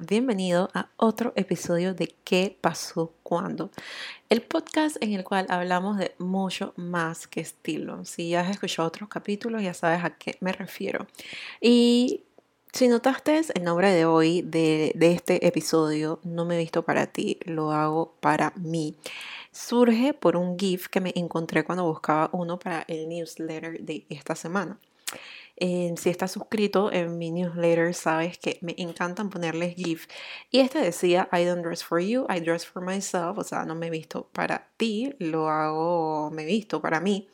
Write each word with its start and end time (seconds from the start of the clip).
bienvenido 0.00 0.68
a 0.74 0.90
otro 0.96 1.32
episodio 1.36 1.94
de 1.94 2.14
¿Qué 2.24 2.58
pasó 2.60 3.14
cuando? 3.22 3.70
El 4.28 4.42
podcast 4.42 4.96
en 5.00 5.14
el 5.14 5.24
cual 5.24 5.46
hablamos 5.48 5.96
de 5.96 6.14
mucho 6.18 6.74
más 6.76 7.26
que 7.26 7.40
estilo. 7.40 8.04
Si 8.04 8.30
ya 8.30 8.40
has 8.42 8.50
escuchado 8.50 8.88
otros 8.88 9.08
capítulos, 9.08 9.62
ya 9.62 9.72
sabes 9.72 10.04
a 10.04 10.10
qué 10.10 10.36
me 10.40 10.52
refiero. 10.52 11.06
Y 11.60 12.24
si 12.72 12.88
notaste 12.88 13.40
el 13.54 13.64
nombre 13.64 13.92
de 13.92 14.04
hoy 14.04 14.42
de, 14.42 14.92
de 14.94 15.12
este 15.12 15.46
episodio, 15.46 16.20
no 16.24 16.44
me 16.44 16.56
he 16.56 16.58
visto 16.58 16.82
para 16.82 17.06
ti, 17.06 17.38
lo 17.44 17.72
hago 17.72 18.14
para 18.20 18.52
mí. 18.56 18.96
Surge 19.52 20.12
por 20.12 20.36
un 20.36 20.58
GIF 20.58 20.88
que 20.88 21.00
me 21.00 21.12
encontré 21.16 21.64
cuando 21.64 21.84
buscaba 21.84 22.28
uno 22.32 22.58
para 22.58 22.84
el 22.88 23.08
newsletter 23.08 23.80
de 23.80 24.04
esta 24.10 24.34
semana 24.34 24.78
si 25.60 26.10
estás 26.10 26.30
suscrito 26.30 26.92
en 26.92 27.18
mi 27.18 27.30
newsletter, 27.30 27.92
sabes 27.94 28.38
que 28.38 28.58
me 28.60 28.74
encantan 28.78 29.30
ponerles 29.30 29.74
GIF. 29.74 30.06
Y 30.50 30.60
este 30.60 30.78
decía, 30.78 31.28
I 31.32 31.44
don't 31.44 31.64
dress 31.64 31.84
for 31.84 32.00
you, 32.00 32.26
I 32.28 32.40
dress 32.40 32.64
for 32.66 32.82
myself. 32.82 33.38
O 33.38 33.44
sea, 33.44 33.64
no 33.64 33.74
me 33.74 33.90
visto 33.90 34.28
para 34.32 34.70
ti, 34.76 35.14
lo 35.18 35.48
hago, 35.48 36.30
me 36.30 36.44
visto 36.44 36.80
para 36.80 37.00
mí. 37.00 37.28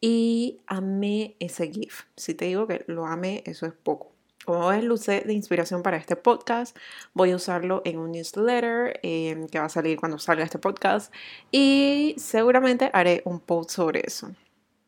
Y 0.00 0.60
amé 0.66 1.36
ese 1.40 1.70
GIF. 1.72 2.04
Si 2.16 2.34
te 2.34 2.44
digo 2.44 2.66
que 2.66 2.84
lo 2.86 3.06
amé, 3.06 3.42
eso 3.46 3.66
es 3.66 3.72
poco. 3.72 4.12
Como 4.44 4.68
ves, 4.68 4.84
luce 4.84 5.22
de 5.26 5.34
inspiración 5.34 5.82
para 5.82 5.96
este 5.96 6.16
podcast. 6.16 6.76
Voy 7.12 7.32
a 7.32 7.36
usarlo 7.36 7.82
en 7.84 7.98
un 7.98 8.12
newsletter 8.12 8.98
em, 9.02 9.46
que 9.48 9.58
va 9.58 9.66
a 9.66 9.68
salir 9.68 9.98
cuando 9.98 10.18
salga 10.18 10.44
este 10.44 10.58
podcast. 10.58 11.12
Y 11.50 12.14
seguramente 12.18 12.90
haré 12.94 13.22
un 13.24 13.40
post 13.40 13.70
sobre 13.70 14.02
eso. 14.06 14.30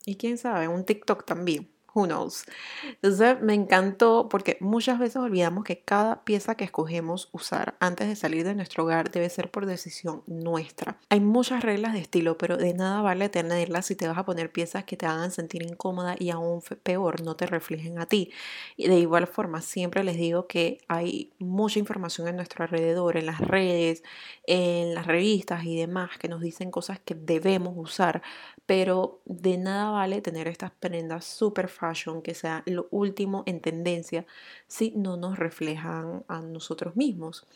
Y 0.06 0.14
quién 0.16 0.39
sabe, 0.39 0.69
un 0.69 0.84
TikTok 0.84 1.27
también 1.27 1.69
who 1.94 2.06
knows. 2.06 2.44
Entonces 2.86 3.41
me 3.41 3.55
encantó 3.55 4.28
porque 4.28 4.56
muchas 4.60 4.98
veces 4.98 5.16
olvidamos 5.16 5.64
que 5.64 5.80
cada 5.80 6.24
pieza 6.24 6.55
que 6.55 6.64
escogemos 6.64 7.28
usar 7.32 7.77
antes 7.80 8.08
de 8.08 8.16
salir 8.16 8.44
de 8.44 8.55
nuestro 8.55 8.84
hogar 8.84 9.10
debe 9.10 9.28
ser 9.30 9.50
por 9.50 9.66
decisión 9.66 10.22
nuestra. 10.27 10.98
Hay 11.08 11.20
muchas 11.20 11.62
reglas 11.62 11.92
de 11.92 12.00
estilo, 12.00 12.38
pero 12.38 12.56
de 12.56 12.74
nada 12.74 13.02
vale 13.02 13.28
tenerlas 13.28 13.86
si 13.86 13.97
te 13.97 14.08
vas 14.08 14.19
a 14.19 14.24
poner 14.24 14.52
piezas 14.52 14.84
que 14.84 14.97
te 14.97 15.06
hagan 15.06 15.30
sentir 15.30 15.62
incómoda 15.62 16.16
y 16.19 16.30
aún 16.30 16.62
peor, 16.82 17.22
no 17.22 17.36
te 17.36 17.47
reflejen 17.47 17.98
a 17.98 18.06
ti. 18.06 18.32
De 18.77 18.98
igual 18.98 19.27
forma, 19.27 19.60
siempre 19.60 20.04
les 20.04 20.16
digo 20.16 20.47
que 20.47 20.78
hay 20.88 21.32
mucha 21.38 21.78
información 21.78 22.28
en 22.28 22.36
nuestro 22.36 22.64
alrededor, 22.64 23.16
en 23.16 23.27
las 23.27 23.41
redes, 23.41 24.02
en 24.47 24.94
las 24.94 25.06
revistas 25.06 25.64
y 25.64 25.77
demás, 25.77 26.19
que 26.19 26.28
nos 26.28 26.41
dicen 26.41 26.70
cosas 26.70 27.00
que 27.00 27.14
debemos 27.14 27.75
usar, 27.77 28.22
pero 28.66 29.20
de 29.25 29.58
nada 29.58 29.91
vale 29.91 30.20
tener 30.22 30.48
estas 30.48 30.70
prendas 30.72 31.25
super 31.25 31.69
fashion, 31.81 32.23
que 32.23 32.34
sea 32.34 32.62
lo 32.67 32.89
último 32.91 33.42
en 33.47 33.61
tendencia, 33.61 34.27
si 34.67 34.92
no 34.97 35.17
nos 35.17 35.39
reflejan 35.39 36.25
a 36.28 36.41
nosotros 36.42 36.97
mismos. 36.97 37.47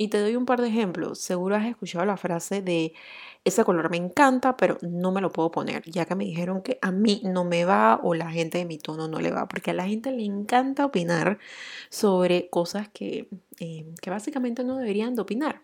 Y 0.00 0.08
te 0.08 0.20
doy 0.20 0.36
un 0.36 0.46
par 0.46 0.60
de 0.60 0.68
ejemplos. 0.68 1.18
Seguro 1.18 1.56
has 1.56 1.66
escuchado 1.66 2.04
la 2.04 2.16
frase 2.16 2.62
de 2.62 2.92
ese 3.44 3.64
color 3.64 3.90
me 3.90 3.96
encanta, 3.96 4.56
pero 4.56 4.78
no 4.82 5.10
me 5.10 5.20
lo 5.20 5.30
puedo 5.32 5.50
poner, 5.50 5.82
ya 5.90 6.04
que 6.04 6.14
me 6.14 6.24
dijeron 6.24 6.62
que 6.62 6.78
a 6.82 6.92
mí 6.92 7.22
no 7.24 7.44
me 7.44 7.64
va 7.64 7.98
o 8.02 8.14
la 8.14 8.30
gente 8.30 8.58
de 8.58 8.64
mi 8.64 8.78
tono 8.78 9.08
no 9.08 9.20
le 9.20 9.30
va, 9.30 9.48
porque 9.48 9.70
a 9.70 9.74
la 9.74 9.86
gente 9.88 10.12
le 10.12 10.24
encanta 10.24 10.84
opinar 10.84 11.38
sobre 11.88 12.48
cosas 12.50 12.88
que, 12.88 13.28
eh, 13.58 13.86
que 14.00 14.10
básicamente 14.10 14.64
no 14.64 14.76
deberían 14.76 15.14
de 15.14 15.22
opinar. 15.22 15.62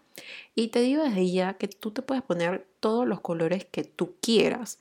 Y 0.54 0.68
te 0.68 0.80
digo 0.80 1.02
desde 1.02 1.30
ya 1.30 1.54
que 1.54 1.68
tú 1.68 1.90
te 1.90 2.02
puedes 2.02 2.22
poner 2.22 2.66
todos 2.84 3.08
los 3.08 3.22
colores 3.22 3.64
que 3.64 3.82
tú 3.82 4.16
quieras. 4.20 4.78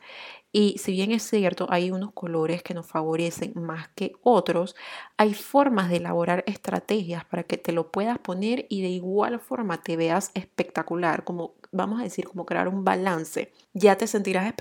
Y 0.51 0.77
si 0.77 0.91
bien 0.91 1.13
es 1.13 1.23
cierto, 1.23 1.67
hay 1.69 1.89
unos 1.89 2.11
colores 2.11 2.61
que 2.61 2.73
nos 2.73 2.85
favorecen 2.85 3.53
más 3.55 3.87
que 3.95 4.11
otros, 4.23 4.75
hay 5.15 5.33
formas 5.33 5.89
de 5.89 5.97
elaborar 5.97 6.43
estrategias 6.45 7.23
para 7.23 7.43
que 7.43 7.55
te 7.55 7.71
lo 7.71 7.91
puedas 7.91 8.19
poner 8.19 8.65
y 8.67 8.81
de 8.81 8.89
igual 8.89 9.39
forma 9.39 9.81
te 9.81 9.95
veas 9.95 10.31
espectacular, 10.33 11.23
como 11.23 11.53
vamos 11.71 12.01
a 12.01 12.03
decir, 12.03 12.27
como 12.27 12.45
crear 12.45 12.67
un 12.67 12.83
balance. 12.83 13.51
Ya 13.73 13.97
te 13.97 14.05
sentirás 14.05 14.53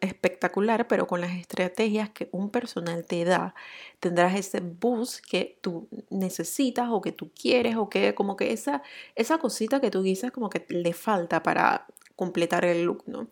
espectacular, 0.00 0.88
pero 0.88 1.06
con 1.06 1.20
las 1.20 1.30
estrategias 1.30 2.10
que 2.10 2.28
un 2.32 2.50
personal 2.50 3.06
te 3.06 3.24
da, 3.24 3.54
tendrás 4.00 4.34
ese 4.34 4.60
boost 4.60 5.24
que 5.24 5.56
tú 5.62 5.88
necesitas 6.10 6.88
o 6.90 7.00
que 7.00 7.12
tú 7.12 7.30
quieres 7.32 7.76
o 7.76 7.88
que 7.88 8.14
como 8.14 8.36
que 8.36 8.52
esa, 8.52 8.82
esa 9.14 9.38
cosita 9.38 9.80
que 9.80 9.90
tú 9.90 10.02
dices 10.02 10.30
como 10.30 10.50
que 10.50 10.66
le 10.68 10.92
falta 10.92 11.42
para 11.42 11.86
completar 12.18 12.64
el 12.64 12.82
look, 12.82 13.04
¿no? 13.06 13.28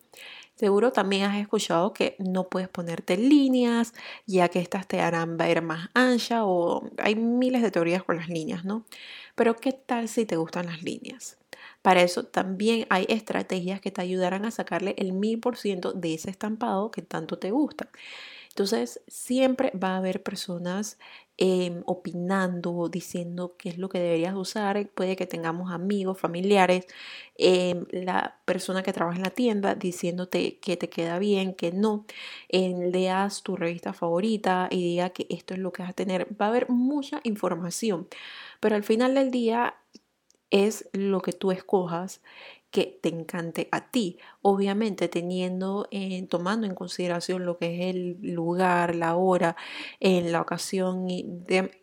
Seguro 0.54 0.92
también 0.92 1.24
has 1.24 1.36
escuchado 1.36 1.92
que 1.92 2.14
no 2.19 2.48
puedes 2.48 2.69
ponerte 2.69 3.16
líneas, 3.16 3.92
ya 4.26 4.48
que 4.48 4.60
estas 4.60 4.86
te 4.86 5.00
harán 5.00 5.36
ver 5.36 5.60
más 5.60 5.91
ancha 5.92 6.47
o 6.47 6.88
hay 6.98 7.16
miles 7.16 7.62
de 7.62 7.72
teorías 7.72 8.04
con 8.04 8.16
las 8.16 8.28
líneas, 8.28 8.64
¿no? 8.64 8.84
Pero 9.34 9.56
¿qué 9.56 9.72
tal 9.72 10.08
si 10.08 10.25
te 10.25 10.36
gustan 10.36 10.66
las 10.66 10.82
líneas? 10.82 11.36
Para 11.86 12.02
eso 12.02 12.24
también 12.24 12.84
hay 12.91 13.06
estrategias 13.08 13.80
que 13.80 13.92
te 13.92 14.00
ayudarán 14.02 14.44
a 14.44 14.50
sacarle 14.50 14.97
el 14.98 15.12
mil 15.12 15.38
por 15.38 15.56
ciento 15.56 15.92
de 15.92 16.14
ese 16.14 16.30
estampado 16.30 16.91
que 16.91 17.00
tanto 17.00 17.38
te 17.38 17.52
gusta. 17.52 17.91
Entonces, 18.48 19.02
siempre 19.06 19.70
va 19.80 19.91
a 19.91 19.98
haber 19.98 20.20
personas 20.25 20.98
Em, 21.38 21.82
opinando, 21.86 22.88
diciendo 22.88 23.56
qué 23.58 23.69
es 23.69 23.76
lo 23.78 23.91
que 23.91 23.98
deberías 24.00 24.34
usar. 24.34 24.88
Puede 24.94 25.16
que 25.16 25.26
tengamos 25.26 25.70
amigos, 25.70 26.19
familiares, 26.19 26.86
em, 27.36 27.84
la 27.92 28.41
persona 28.46 28.82
que 28.82 28.92
trabaja 28.94 29.19
en 29.19 29.22
la 29.25 29.30
tienda 29.30 29.75
diciéndote 29.75 30.58
que 30.60 30.76
te 30.78 30.88
queda 30.88 31.19
bien, 31.19 31.54
que 31.54 31.72
no. 31.72 32.06
leas 32.50 33.42
tu 33.42 33.54
revista 33.56 33.92
favorita 33.92 34.69
y 34.70 34.82
diga 34.82 35.10
que 35.10 35.26
esto 35.30 35.54
es 35.54 35.60
lo 35.60 35.72
que 35.72 35.82
vas 35.82 35.91
a 35.91 35.94
tener. 35.94 36.26
Va 36.41 36.46
a 36.46 36.48
haber 36.50 36.69
mucha 36.70 37.20
información, 37.25 38.08
pero 38.60 38.76
al 38.76 38.84
final 38.84 39.14
del 39.14 39.30
día 39.30 39.75
es 40.50 40.88
lo 40.92 41.20
que 41.20 41.32
tú 41.32 41.50
escojas 41.50 42.20
que 42.70 42.98
te 43.00 43.08
encante 43.08 43.68
a 43.72 43.90
ti, 43.90 44.18
obviamente 44.42 45.08
teniendo, 45.08 45.88
tomando 46.28 46.66
en 46.66 46.74
consideración 46.74 47.46
lo 47.46 47.56
que 47.56 47.74
es 47.74 47.94
el 47.94 48.18
lugar, 48.20 48.94
la 48.94 49.16
hora, 49.16 49.56
en 49.98 50.30
la 50.30 50.42
ocasión 50.42 51.08
y, 51.08 51.26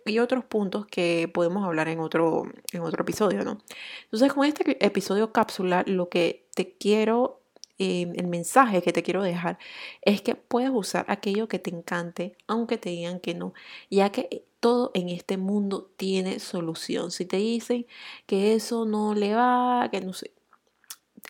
y, 0.06 0.20
otros 0.20 0.46
puntos 0.46 0.86
que 0.86 1.28
podemos 1.34 1.66
hablar 1.66 1.88
en 1.88 2.00
otro, 2.00 2.44
en 2.72 2.82
otro 2.82 3.02
episodio, 3.02 3.44
¿no? 3.44 3.58
Entonces, 4.04 4.32
con 4.34 4.46
este 4.46 4.86
episodio 4.86 5.32
cápsula, 5.32 5.84
lo 5.88 6.10
que 6.10 6.48
te 6.54 6.78
quiero 6.78 7.44
eh, 7.80 8.14
el 8.16 8.28
mensaje 8.28 8.84
que 8.84 8.94
te 8.94 9.02
quiero 9.02 9.24
dejar 9.24 9.58
es 10.04 10.22
que 10.22 10.36
puedes 10.36 10.70
usar 10.72 11.06
aquello 11.08 11.48
que 11.48 11.58
te 11.58 11.72
encante, 11.72 12.38
aunque 12.48 12.78
te 12.78 12.90
digan 12.90 13.20
que 13.20 13.34
no, 13.34 13.54
ya 13.90 14.12
que 14.12 14.46
todo 14.64 14.92
en 14.94 15.10
este 15.10 15.36
mundo 15.36 15.92
tiene 15.98 16.40
solución. 16.40 17.12
Si 17.12 17.26
te 17.26 17.36
dicen 17.36 17.86
que 18.26 18.56
eso 18.56 18.86
no 18.86 19.14
le 19.14 19.36
va, 19.36 19.90
que 19.92 20.00
no 20.00 20.14
sé, 20.14 20.32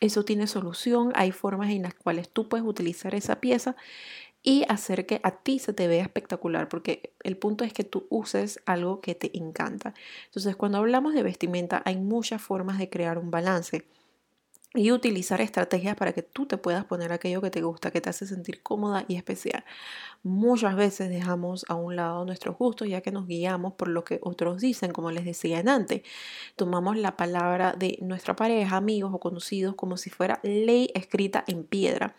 eso 0.02 0.24
tiene 0.24 0.46
solución, 0.46 1.12
hay 1.16 1.32
formas 1.32 1.72
en 1.72 1.82
las 1.82 1.96
cuales 1.96 2.30
tú 2.30 2.48
puedes 2.48 2.64
utilizar 2.64 3.16
esa 3.16 3.42
pieza 3.42 3.76
y 4.44 4.66
hacer 4.70 5.08
que 5.08 5.20
a 5.24 5.32
ti 5.32 5.58
se 5.58 5.74
te 5.74 5.88
vea 5.88 6.04
espectacular, 6.04 6.70
porque 6.70 7.12
el 7.24 7.36
punto 7.36 7.64
es 7.64 7.74
que 7.74 7.84
tú 7.84 8.06
uses 8.12 8.60
algo 8.68 9.02
que 9.02 9.16
te 9.16 9.36
encanta. 9.36 9.96
Entonces, 10.26 10.56
cuando 10.56 10.78
hablamos 10.78 11.16
de 11.16 11.24
vestimenta, 11.24 11.82
hay 11.86 11.98
muchas 11.98 12.40
formas 12.40 12.78
de 12.78 12.92
crear 12.92 13.18
un 13.18 13.32
balance 13.32 13.88
y 14.76 14.92
utilizar 14.92 15.40
estrategias 15.40 15.96
para 15.96 16.14
que 16.14 16.24
tú 16.24 16.48
te 16.48 16.58
puedas 16.58 16.86
poner 16.86 17.14
aquello 17.14 17.42
que 17.42 17.52
te 17.52 17.62
gusta, 17.62 17.92
que 17.92 18.02
te 18.02 18.10
hace 18.10 18.26
sentir 18.26 18.64
cómoda 18.64 19.06
y 19.08 19.16
especial. 19.16 19.64
Muchas 20.24 20.76
veces 20.76 21.10
dejamos 21.10 21.64
a 21.68 21.76
un 21.76 21.96
lado 21.96 22.26
nuestros 22.26 22.58
gustos 22.58 22.88
ya 22.88 23.02
que 23.02 23.12
nos 23.12 23.28
guiamos 23.28 23.74
por 23.74 23.88
lo 23.88 24.04
que 24.04 24.20
otros 24.24 24.62
dicen, 24.62 24.92
como 24.92 25.12
les 25.12 25.26
decía 25.26 25.64
antes. 25.68 26.02
Tomamos 26.56 26.98
la 26.98 27.16
palabra 27.18 27.74
de 27.78 28.00
nuestra 28.02 28.36
pareja, 28.36 28.78
amigos 28.78 29.12
o 29.14 29.20
conocidos 29.20 29.76
como 29.76 29.98
si 29.98 30.10
fuera 30.10 30.40
ley 30.42 30.90
escrita 30.96 31.44
en 31.48 31.66
piedra. 31.66 32.16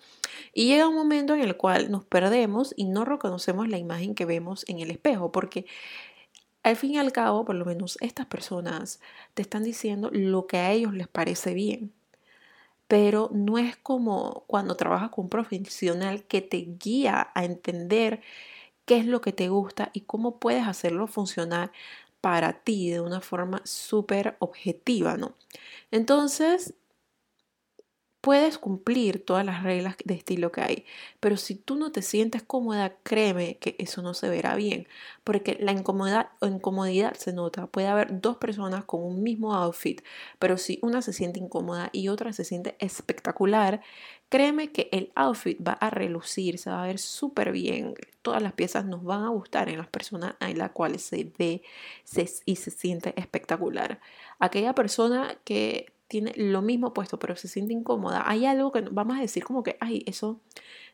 Y 0.53 0.67
llega 0.69 0.87
un 0.87 0.95
momento 0.95 1.35
en 1.35 1.41
el 1.41 1.57
cual 1.57 1.91
nos 1.91 2.05
perdemos 2.05 2.73
y 2.77 2.85
no 2.85 3.05
reconocemos 3.05 3.69
la 3.69 3.79
imagen 3.79 4.15
que 4.15 4.27
vemos 4.27 4.65
en 4.69 4.79
el 4.79 4.93
espejo, 4.93 5.33
porque 5.33 5.67
al 6.63 6.77
fin 6.77 6.93
y 6.93 6.99
al 6.99 7.13
cabo, 7.13 7.45
por 7.45 7.57
lo 7.57 7.65
menos 7.65 7.99
estas 8.01 8.27
personas 8.27 9.01
te 9.35 9.43
están 9.43 9.65
diciendo 9.65 10.11
lo 10.13 10.47
que 10.47 10.59
a 10.59 10.71
ellos 10.71 10.95
les 10.95 11.09
parece 11.09 11.53
bien 11.53 11.93
pero 12.95 13.29
no 13.33 13.59
es 13.59 13.77
como 13.77 14.45
cuando 14.47 14.77
trabajas 14.77 15.11
con 15.11 15.25
un 15.25 15.29
profesional 15.29 16.23
que 16.23 16.41
te 16.43 16.59
guía 16.79 17.33
a 17.35 17.45
entender 17.45 18.23
qué 18.85 18.99
es 18.99 19.07
lo 19.07 19.21
que 19.21 19.33
te 19.33 19.49
gusta 19.49 19.91
y 19.93 20.03
cómo 20.03 20.39
puedes 20.39 20.69
hacerlo 20.69 21.09
funcionar 21.09 21.73
para 22.21 22.53
ti 22.53 22.91
de 22.91 23.01
una 23.01 23.21
forma 23.21 23.63
súper 23.65 24.37
objetiva, 24.39 25.17
¿no? 25.17 25.35
Entonces, 25.91 26.75
puedes 28.25 28.57
cumplir 28.57 29.23
todas 29.23 29.45
las 29.45 29.63
reglas 29.63 29.97
de 30.03 30.15
estilo 30.15 30.51
que 30.51 30.63
hay, 30.63 30.87
pero 31.21 31.37
si 31.37 31.57
tú 31.57 31.77
no 31.77 31.93
te 31.93 32.01
sientes 32.01 32.43
cómoda, 32.43 32.97
créeme 33.03 33.59
que 33.59 33.77
eso 33.79 34.01
no 34.01 34.15
se 34.15 34.31
verá 34.31 34.55
bien, 34.55 34.89
porque 35.25 35.59
la 35.61 35.73
incomodidad, 35.73 37.13
se 37.19 37.35
nota. 37.35 37.67
Puede 37.67 37.89
haber 37.89 38.23
dos 38.23 38.39
personas 38.39 38.87
con 38.87 39.03
un 39.03 39.23
mismo 39.23 39.55
outfit, 39.55 40.01
pero 40.39 40.57
si 40.57 40.79
una 40.81 41.03
se 41.03 41.13
siente 41.13 41.39
incómoda 41.39 41.91
y 41.93 42.09
otra 42.09 42.33
se 42.33 42.47
siente 42.47 42.77
espectacular, 42.79 43.83
créeme 44.31 44.73
que 44.73 44.89
el 44.91 45.13
outfit 45.17 45.59
va 45.61 45.73
a 45.73 45.91
relucir, 45.91 46.57
se 46.57 46.71
va 46.71 46.83
a 46.83 46.87
ver 46.87 46.99
súper 46.99 47.53
bien. 47.53 47.93
Todas 48.23 48.43
las 48.43 48.55
piezas 48.55 48.87
nos 48.87 49.05
van 49.05 49.25
a 49.25 49.29
gustar 49.29 49.69
en 49.69 49.77
las 49.77 49.89
personas 49.89 50.37
en 50.41 50.57
las 50.57 50.71
cuales 50.71 51.03
se 51.03 51.31
ve 51.39 51.61
y 52.47 52.57
se 52.57 52.71
siente 52.71 53.13
espectacular. 53.21 54.01
Aquella 54.39 54.75
persona 54.75 55.37
que 55.45 55.93
tiene 56.15 56.33
lo 56.37 56.63
mismo 56.63 56.95
puesto, 56.95 57.19
pero 57.19 57.35
se 57.35 57.49
siente 57.49 57.73
incómoda, 57.73 58.23
hay 58.25 58.47
algo 58.47 58.71
que 58.71 58.83
vamos 58.83 59.19
a 59.19 59.21
decir 59.21 59.43
como 59.43 59.65
que, 59.65 59.77
ay, 59.81 60.05
eso 60.07 60.41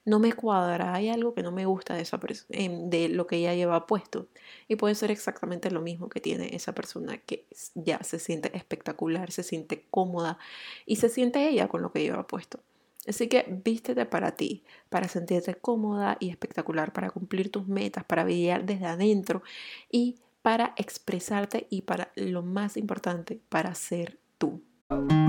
no 0.06 0.19
me 0.19 0.32
cuadra, 0.32 0.94
hay 0.94 1.11
algo 1.11 1.34
que 1.34 1.43
no 1.43 1.52
me 1.52 1.67
gusta 1.67 1.94
de, 1.94 2.00
esa 2.00 2.19
em, 2.49 2.88
de 2.88 3.11
lo 3.11 3.26
que 3.26 3.37
ella 3.37 3.55
lleva 3.55 3.87
puesto. 3.87 4.28
Y 4.67 4.76
puede 4.76 4.94
ser 4.94 5.11
exactamente 5.11 5.70
lo 5.70 5.82
mismo 5.82 6.08
que 6.08 6.22
tiene 6.22 6.56
esa 6.56 6.75
persona 6.75 7.19
que 7.19 7.44
ya 7.75 8.02
se 8.02 8.19
siente 8.19 8.56
espectacular, 8.56 9.31
se 9.31 9.43
siente 9.43 9.84
cómoda 9.90 10.38
y 10.87 10.96
se 10.96 11.11
siente 11.11 11.46
ella 11.46 11.69
con 11.69 11.82
lo 11.82 11.93
que 11.93 12.00
lleva 12.00 12.26
puesto. 12.26 12.61
Así 13.06 13.28
que 13.28 13.44
vístete 13.62 14.06
para 14.06 14.37
ti, 14.37 14.64
para 14.88 15.06
sentirte 15.06 15.55
cómoda 15.55 16.16
y 16.19 16.31
espectacular, 16.31 16.94
para 16.94 17.11
cumplir 17.11 17.50
tus 17.50 17.69
metas, 17.69 18.05
para 18.05 18.25
brillar 18.25 18.64
desde 18.64 18.87
adentro 18.87 19.43
y 19.90 20.16
para 20.40 20.73
expresarte 20.78 21.66
y 21.69 21.82
para 21.82 22.11
lo 22.14 22.43
más 22.43 22.78
importante, 22.78 23.38
para 23.50 23.75
ser 23.75 24.19
tú. 24.38 24.62
Oh. 24.92 25.19